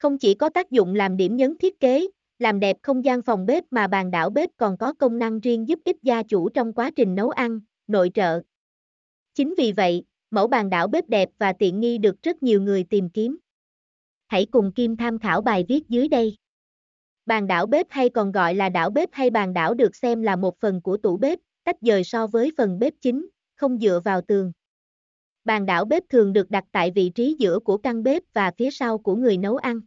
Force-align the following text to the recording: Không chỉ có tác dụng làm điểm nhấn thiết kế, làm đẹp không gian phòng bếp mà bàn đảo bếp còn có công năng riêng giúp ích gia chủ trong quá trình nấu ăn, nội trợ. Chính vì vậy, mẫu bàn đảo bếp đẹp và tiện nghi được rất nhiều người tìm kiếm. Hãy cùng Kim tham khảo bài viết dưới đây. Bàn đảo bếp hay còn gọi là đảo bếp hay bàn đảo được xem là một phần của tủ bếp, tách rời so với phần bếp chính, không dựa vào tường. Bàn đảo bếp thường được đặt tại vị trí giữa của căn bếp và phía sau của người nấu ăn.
Không 0.00 0.18
chỉ 0.18 0.34
có 0.34 0.48
tác 0.48 0.70
dụng 0.70 0.94
làm 0.94 1.16
điểm 1.16 1.36
nhấn 1.36 1.58
thiết 1.58 1.80
kế, 1.80 2.06
làm 2.38 2.60
đẹp 2.60 2.76
không 2.82 3.04
gian 3.04 3.22
phòng 3.22 3.46
bếp 3.46 3.64
mà 3.70 3.86
bàn 3.86 4.10
đảo 4.10 4.30
bếp 4.30 4.50
còn 4.56 4.76
có 4.78 4.92
công 4.92 5.18
năng 5.18 5.40
riêng 5.40 5.68
giúp 5.68 5.78
ích 5.84 5.96
gia 6.02 6.22
chủ 6.22 6.48
trong 6.48 6.72
quá 6.72 6.90
trình 6.96 7.14
nấu 7.14 7.30
ăn, 7.30 7.60
nội 7.86 8.10
trợ. 8.14 8.42
Chính 9.34 9.54
vì 9.58 9.72
vậy, 9.72 10.04
mẫu 10.30 10.46
bàn 10.46 10.70
đảo 10.70 10.88
bếp 10.88 11.08
đẹp 11.08 11.28
và 11.38 11.52
tiện 11.52 11.80
nghi 11.80 11.98
được 11.98 12.22
rất 12.22 12.42
nhiều 12.42 12.62
người 12.62 12.84
tìm 12.84 13.10
kiếm. 13.10 13.38
Hãy 14.26 14.46
cùng 14.46 14.72
Kim 14.72 14.96
tham 14.96 15.18
khảo 15.18 15.40
bài 15.40 15.64
viết 15.68 15.88
dưới 15.88 16.08
đây. 16.08 16.36
Bàn 17.26 17.46
đảo 17.46 17.66
bếp 17.66 17.86
hay 17.90 18.08
còn 18.08 18.32
gọi 18.32 18.54
là 18.54 18.68
đảo 18.68 18.90
bếp 18.90 19.08
hay 19.12 19.30
bàn 19.30 19.52
đảo 19.52 19.74
được 19.74 19.96
xem 19.96 20.22
là 20.22 20.36
một 20.36 20.60
phần 20.60 20.80
của 20.80 20.96
tủ 20.96 21.16
bếp, 21.16 21.38
tách 21.64 21.80
rời 21.80 22.04
so 22.04 22.26
với 22.26 22.52
phần 22.56 22.78
bếp 22.78 22.92
chính, 23.00 23.28
không 23.56 23.78
dựa 23.78 24.00
vào 24.04 24.20
tường. 24.20 24.52
Bàn 25.44 25.66
đảo 25.66 25.84
bếp 25.84 26.02
thường 26.08 26.32
được 26.32 26.50
đặt 26.50 26.64
tại 26.72 26.90
vị 26.90 27.10
trí 27.14 27.36
giữa 27.38 27.58
của 27.58 27.76
căn 27.76 28.02
bếp 28.02 28.22
và 28.32 28.52
phía 28.58 28.70
sau 28.70 28.98
của 28.98 29.16
người 29.16 29.36
nấu 29.36 29.56
ăn. 29.56 29.80